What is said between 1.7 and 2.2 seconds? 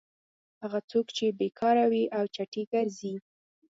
وي